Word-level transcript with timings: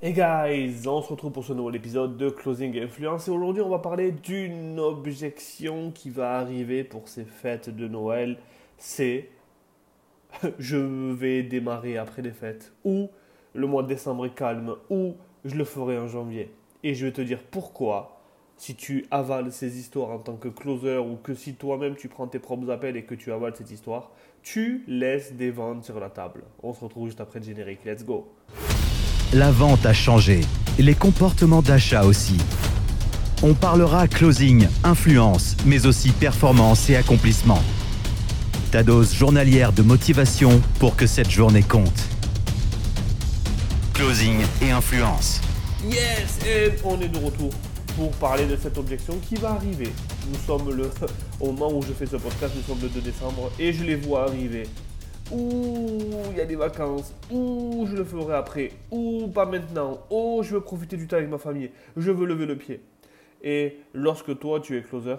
Hey 0.00 0.12
guys, 0.12 0.86
on 0.86 1.02
se 1.02 1.08
retrouve 1.08 1.32
pour 1.32 1.44
ce 1.44 1.52
nouvel 1.52 1.74
épisode 1.74 2.16
de 2.16 2.30
Closing 2.30 2.78
Influence 2.78 3.26
et 3.26 3.32
aujourd'hui 3.32 3.62
on 3.62 3.68
va 3.68 3.80
parler 3.80 4.12
d'une 4.12 4.78
objection 4.78 5.90
qui 5.90 6.08
va 6.08 6.38
arriver 6.38 6.84
pour 6.84 7.08
ces 7.08 7.24
fêtes 7.24 7.68
de 7.68 7.88
Noël. 7.88 8.38
C'est 8.76 9.28
je 10.60 10.76
vais 10.76 11.42
démarrer 11.42 11.98
après 11.98 12.22
les 12.22 12.30
fêtes 12.30 12.72
ou 12.84 13.10
le 13.54 13.66
mois 13.66 13.82
de 13.82 13.88
décembre 13.88 14.26
est 14.26 14.34
calme 14.36 14.76
ou 14.88 15.16
je 15.44 15.56
le 15.56 15.64
ferai 15.64 15.98
en 15.98 16.06
janvier. 16.06 16.52
Et 16.84 16.94
je 16.94 17.04
vais 17.04 17.12
te 17.12 17.20
dire 17.20 17.42
pourquoi 17.50 18.20
si 18.56 18.76
tu 18.76 19.04
avales 19.10 19.50
ces 19.50 19.80
histoires 19.80 20.10
en 20.10 20.20
tant 20.20 20.36
que 20.36 20.46
closer 20.46 20.98
ou 20.98 21.16
que 21.16 21.34
si 21.34 21.54
toi-même 21.54 21.96
tu 21.96 22.06
prends 22.06 22.28
tes 22.28 22.38
propres 22.38 22.70
appels 22.70 22.96
et 22.96 23.02
que 23.02 23.16
tu 23.16 23.32
avales 23.32 23.56
cette 23.56 23.72
histoire, 23.72 24.12
tu 24.44 24.84
laisses 24.86 25.32
des 25.32 25.50
ventes 25.50 25.82
sur 25.82 25.98
la 25.98 26.08
table. 26.08 26.44
On 26.62 26.72
se 26.72 26.84
retrouve 26.84 27.06
juste 27.06 27.20
après 27.20 27.40
le 27.40 27.46
générique. 27.46 27.84
Let's 27.84 28.04
go. 28.04 28.28
La 29.34 29.50
vente 29.50 29.84
a 29.84 29.92
changé, 29.92 30.40
les 30.78 30.94
comportements 30.94 31.60
d'achat 31.60 32.04
aussi. 32.04 32.38
On 33.42 33.52
parlera 33.52 34.08
closing, 34.08 34.66
influence, 34.84 35.54
mais 35.66 35.84
aussi 35.84 36.12
performance 36.12 36.88
et 36.88 36.96
accomplissement. 36.96 37.62
Ta 38.72 38.82
dose 38.82 39.14
journalière 39.14 39.74
de 39.74 39.82
motivation 39.82 40.62
pour 40.78 40.96
que 40.96 41.06
cette 41.06 41.28
journée 41.30 41.62
compte. 41.62 42.00
Closing 43.92 44.38
et 44.62 44.70
influence. 44.70 45.42
Yes, 45.84 46.38
et 46.46 46.72
on 46.82 46.98
est 46.98 47.08
de 47.08 47.18
retour 47.18 47.50
pour 47.96 48.10
parler 48.12 48.46
de 48.46 48.56
cette 48.56 48.78
objection 48.78 49.18
qui 49.28 49.34
va 49.34 49.50
arriver. 49.50 49.92
Nous 50.32 50.38
sommes 50.46 50.74
le, 50.74 50.90
au 51.40 51.52
moment 51.52 51.76
où 51.76 51.82
je 51.82 51.92
fais 51.92 52.06
ce 52.06 52.16
podcast, 52.16 52.54
nous 52.56 52.62
sommes 52.62 52.80
le 52.80 52.88
2 52.88 53.02
décembre 53.02 53.50
et 53.58 53.74
je 53.74 53.84
les 53.84 53.96
vois 53.96 54.22
arriver. 54.22 54.62
Ouh, 55.30 56.30
il 56.30 56.38
y 56.38 56.40
a 56.40 56.46
des 56.46 56.56
vacances. 56.56 57.14
Ouh, 57.30 57.86
je 57.86 57.96
le 57.96 58.04
ferai 58.04 58.34
après. 58.34 58.72
Ouh, 58.90 59.28
pas 59.28 59.44
maintenant. 59.44 60.00
Oh, 60.08 60.40
je 60.42 60.54
veux 60.54 60.60
profiter 60.62 60.96
du 60.96 61.06
temps 61.06 61.16
avec 61.16 61.28
ma 61.28 61.36
famille. 61.36 61.70
Je 61.96 62.10
veux 62.10 62.26
lever 62.26 62.46
le 62.46 62.56
pied. 62.56 62.80
Et 63.42 63.76
lorsque 63.92 64.38
toi, 64.38 64.60
tu 64.60 64.78
es 64.78 64.82
closer, 64.82 65.16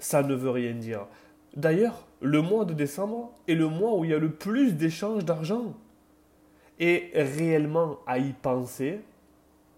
ça 0.00 0.22
ne 0.22 0.34
veut 0.34 0.50
rien 0.50 0.74
dire. 0.74 1.06
D'ailleurs, 1.54 2.06
le 2.20 2.42
mois 2.42 2.64
de 2.64 2.74
décembre 2.74 3.32
est 3.46 3.54
le 3.54 3.68
mois 3.68 3.96
où 3.96 4.04
il 4.04 4.10
y 4.10 4.14
a 4.14 4.18
le 4.18 4.30
plus 4.30 4.72
d'échanges 4.72 5.24
d'argent. 5.24 5.74
Et 6.80 7.10
réellement, 7.14 8.00
à 8.06 8.18
y 8.18 8.32
penser, 8.32 9.00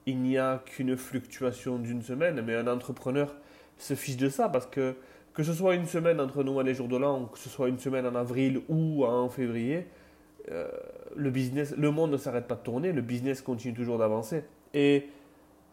il 0.07 0.19
n'y 0.21 0.39
a 0.39 0.63
qu'une 0.65 0.97
fluctuation 0.97 1.79
d'une 1.79 2.03
semaine, 2.03 2.41
mais 2.41 2.57
un 2.57 2.67
entrepreneur 2.67 3.37
se 3.77 3.95
fiche 3.95 4.17
de 4.17 4.31
ça 4.31 4.49
parce 4.49 4.67
que 4.67 4.97
que 5.35 5.43
ce 5.43 5.53
soit 5.53 5.75
une 5.75 5.87
semaine 5.87 6.21
entre 6.21 6.43
Noël 6.43 6.69
et 6.69 6.75
Jour 6.75 6.89
de 6.89 6.97
l'An, 6.97 7.27
que 7.27 7.39
ce 7.39 7.49
soit 7.49 7.69
une 7.69 7.79
semaine 7.79 8.07
en 8.07 8.15
avril 8.15 8.61
ou 8.69 9.05
en 9.05 9.29
février, 9.29 9.87
euh, 10.51 10.69
le 11.17 11.31
business, 11.31 11.75
le 11.77 11.91
monde 11.91 12.13
ne 12.13 12.17
s'arrête 12.17 12.47
pas 12.47 12.55
de 12.55 12.63
tourner, 12.63 12.93
le 12.93 13.03
business 13.03 13.43
continue 13.43 13.75
toujours 13.75 13.99
d'avancer. 13.99 14.45
Et 14.75 15.09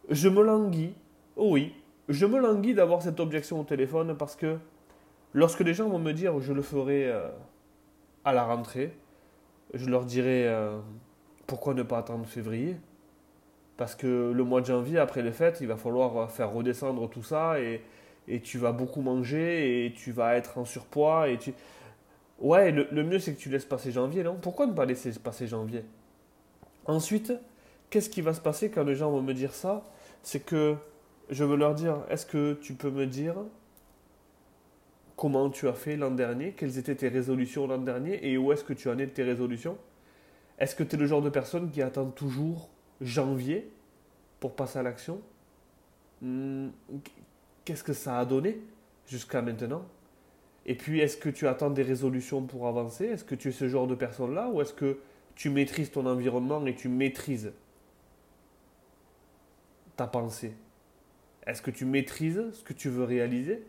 je 0.09 0.29
me 0.29 0.43
languis, 0.43 0.93
oh 1.35 1.49
oui, 1.51 1.73
je 2.09 2.25
me 2.25 2.39
languis 2.39 2.73
d'avoir 2.73 3.01
cette 3.01 3.19
objection 3.19 3.59
au 3.59 3.63
téléphone 3.63 4.15
parce 4.17 4.35
que 4.35 4.57
lorsque 5.33 5.61
les 5.61 5.73
gens 5.73 5.89
vont 5.89 5.99
me 5.99 6.11
dire 6.11 6.39
je 6.39 6.53
le 6.53 6.61
ferai 6.61 7.09
euh, 7.09 7.29
à 8.23 8.33
la 8.33 8.43
rentrée, 8.43 8.95
je 9.73 9.89
leur 9.89 10.05
dirai 10.05 10.47
euh, 10.47 10.77
pourquoi 11.47 11.73
ne 11.73 11.83
pas 11.83 11.97
attendre 11.99 12.25
février? 12.25 12.77
Parce 13.77 13.95
que 13.95 14.31
le 14.31 14.43
mois 14.43 14.61
de 14.61 14.67
janvier, 14.67 14.99
après 14.99 15.21
les 15.21 15.31
fêtes, 15.31 15.57
il 15.61 15.67
va 15.67 15.75
falloir 15.75 16.31
faire 16.31 16.51
redescendre 16.51 17.09
tout 17.09 17.23
ça 17.23 17.59
et, 17.59 17.81
et 18.27 18.41
tu 18.41 18.57
vas 18.57 18.71
beaucoup 18.71 19.01
manger 19.01 19.85
et 19.85 19.93
tu 19.93 20.11
vas 20.11 20.35
être 20.35 20.57
en 20.57 20.65
surpoids 20.65 21.29
et 21.29 21.37
tu... 21.37 21.53
Ouais, 22.39 22.71
le, 22.71 22.87
le 22.91 23.03
mieux 23.03 23.19
c'est 23.19 23.33
que 23.33 23.39
tu 23.39 23.49
laisses 23.49 23.65
passer 23.65 23.91
janvier, 23.91 24.23
non? 24.23 24.35
Pourquoi 24.35 24.67
ne 24.67 24.73
pas 24.73 24.85
laisser 24.85 25.11
passer 25.13 25.47
janvier? 25.47 25.83
Ensuite, 26.85 27.33
qu'est-ce 27.89 28.09
qui 28.09 28.21
va 28.21 28.33
se 28.33 28.41
passer 28.41 28.69
quand 28.69 28.83
les 28.83 28.95
gens 28.95 29.11
vont 29.11 29.21
me 29.21 29.33
dire 29.33 29.53
ça? 29.53 29.83
C'est 30.21 30.43
que 30.43 30.75
je 31.29 31.43
veux 31.43 31.57
leur 31.57 31.75
dire, 31.75 31.97
est-ce 32.09 32.25
que 32.25 32.53
tu 32.61 32.73
peux 32.73 32.91
me 32.91 33.05
dire 33.07 33.35
comment 35.15 35.49
tu 35.49 35.67
as 35.67 35.73
fait 35.73 35.95
l'an 35.95 36.11
dernier? 36.11 36.51
Quelles 36.51 36.77
étaient 36.77 36.95
tes 36.95 37.07
résolutions 37.07 37.67
l'an 37.67 37.77
dernier? 37.77 38.29
Et 38.29 38.37
où 38.37 38.51
est-ce 38.51 38.63
que 38.63 38.73
tu 38.73 38.89
en 38.89 38.97
es 38.99 39.05
de 39.05 39.11
tes 39.11 39.23
résolutions? 39.23 39.77
Est-ce 40.59 40.75
que 40.75 40.83
tu 40.83 40.95
es 40.95 40.99
le 40.99 41.07
genre 41.07 41.21
de 41.21 41.29
personne 41.29 41.69
qui 41.71 41.81
attend 41.81 42.05
toujours 42.05 42.69
janvier 43.01 43.69
pour 44.39 44.55
passer 44.55 44.79
à 44.79 44.83
l'action? 44.83 45.21
Hmm, 46.21 46.69
qu'est-ce 47.65 47.83
que 47.83 47.93
ça 47.93 48.19
a 48.19 48.25
donné 48.25 48.59
jusqu'à 49.07 49.41
maintenant? 49.41 49.85
Et 50.65 50.75
puis, 50.75 50.99
est-ce 50.99 51.17
que 51.17 51.29
tu 51.29 51.47
attends 51.47 51.69
des 51.69 51.83
résolutions 51.83 52.43
pour 52.43 52.67
avancer? 52.67 53.05
Est-ce 53.05 53.23
que 53.23 53.35
tu 53.35 53.49
es 53.49 53.51
ce 53.51 53.67
genre 53.67 53.87
de 53.87 53.95
personne-là 53.95 54.49
Ou 54.49 54.61
est-ce 54.61 54.73
que 54.73 54.99
tu 55.35 55.49
maîtrises 55.49 55.91
ton 55.91 56.05
environnement 56.05 56.65
et 56.65 56.75
tu 56.75 56.87
maîtrises 56.87 57.51
ta 59.95 60.07
pensée? 60.07 60.53
Est-ce 61.45 61.61
que 61.61 61.71
tu 61.71 61.85
maîtrises 61.85 62.43
ce 62.53 62.63
que 62.63 62.73
tu 62.73 62.89
veux 62.89 63.03
réaliser? 63.03 63.63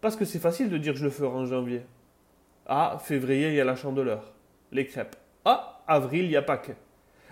Parce 0.00 0.16
que 0.16 0.24
c'est 0.24 0.38
facile 0.38 0.70
de 0.70 0.78
dire 0.78 0.96
je 0.96 1.04
le 1.04 1.10
ferai 1.10 1.28
en 1.28 1.44
janvier. 1.44 1.82
Ah, 2.66 2.98
février, 3.02 3.48
il 3.48 3.54
y 3.54 3.60
a 3.60 3.64
la 3.64 3.76
chandeleur, 3.76 4.32
les 4.72 4.86
crêpes. 4.86 5.16
Ah, 5.44 5.82
avril, 5.86 6.24
il 6.24 6.30
y 6.30 6.36
a 6.36 6.42
Pâques. 6.42 6.76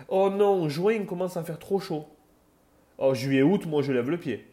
Oh 0.07 0.29
non, 0.29 0.69
juin, 0.69 0.93
il 0.93 1.05
commence 1.05 1.37
à 1.37 1.43
faire 1.43 1.57
trop 1.57 1.79
chaud. 1.79 2.05
Oh, 2.99 3.15
juillet, 3.15 3.41
août, 3.41 3.65
moi 3.65 3.81
je 3.81 3.91
lève 3.91 4.09
le 4.09 4.17
pied. 4.17 4.45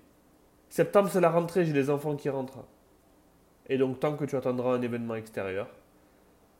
Septembre, 0.68 1.08
c'est 1.10 1.20
la 1.20 1.30
rentrée, 1.30 1.64
j'ai 1.64 1.72
les 1.72 1.90
enfants 1.90 2.16
qui 2.16 2.28
rentrent. 2.28 2.64
Et 3.68 3.78
donc, 3.78 4.00
tant 4.00 4.16
que 4.16 4.24
tu 4.24 4.36
attendras 4.36 4.74
un 4.74 4.82
événement 4.82 5.14
extérieur, 5.14 5.68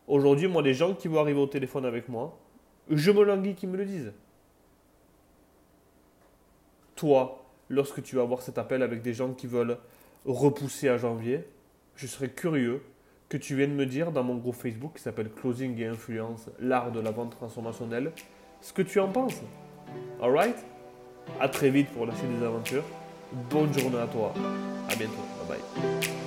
aujourd'hui, 0.07 0.49
moi, 0.49 0.63
les 0.63 0.75
gens 0.75 0.95
qui 0.95 1.09
vont 1.09 1.21
arriver 1.21 1.41
au 1.41 1.47
téléphone 1.47 1.85
avec 1.85 2.09
moi, 2.09 2.39
je 2.89 3.11
me 3.11 3.23
languis 3.23 3.55
qu'ils 3.55 3.69
me 3.69 3.77
le 3.77 3.85
disent. 3.85 4.13
Toi, 6.95 7.45
lorsque 7.69 8.03
tu 8.03 8.17
vas 8.17 8.23
avoir 8.23 8.43
cet 8.43 8.59
appel 8.59 8.83
avec 8.83 9.03
des 9.03 9.13
gens 9.13 9.33
qui 9.33 9.47
veulent 9.47 9.77
repousser 10.25 10.89
à 10.89 10.97
janvier, 10.97 11.47
je 11.95 12.07
serais 12.07 12.31
curieux 12.31 12.83
que 13.29 13.37
tu 13.37 13.57
viennes 13.57 13.75
me 13.75 13.87
dire 13.87 14.13
dans 14.13 14.23
mon 14.23 14.37
groupe 14.37 14.55
Facebook 14.55 14.95
qui 14.97 15.03
s'appelle 15.03 15.31
Closing 15.31 15.79
et 15.81 15.87
Influence, 15.87 16.49
l'art 16.61 16.93
de 16.93 17.01
la 17.01 17.11
vente 17.11 17.31
transformationnelle, 17.31 18.13
ce 18.61 18.73
que 18.73 18.83
tu 18.83 19.01
en 19.01 19.09
penses. 19.09 19.43
Alright 20.23 20.57
À 21.41 21.49
très 21.49 21.71
vite 21.71 21.89
pour 21.91 22.07
la 22.07 22.13
des 22.13 22.45
aventures. 22.45 22.85
Bonne 23.33 23.73
journée 23.79 23.99
à 23.99 24.07
toi. 24.07 24.33
À 24.89 24.95
bientôt. 24.95 25.15
Bye 25.49 25.59
bye. 25.59 26.26